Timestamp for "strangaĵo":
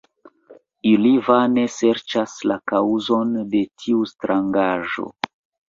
4.17-5.11